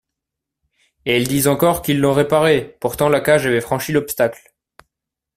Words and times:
Et 1.05 1.17
ils 1.19 1.27
disent 1.27 1.47
encore 1.47 1.83
qu'ils 1.83 1.99
l'ont 1.99 2.13
réparé! 2.15 2.75
Pourtant, 2.81 3.07
la 3.07 3.21
cage 3.21 3.45
avait 3.45 3.61
franchi 3.61 3.91
l'obstacle. 3.91 4.41